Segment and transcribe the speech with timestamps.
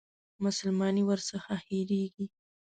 [0.43, 2.25] مسلماني ورڅخه هېرېږي.